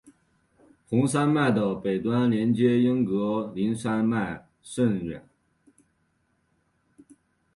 [0.89, 5.23] 红山脉的北端连接英格林山脉甚远。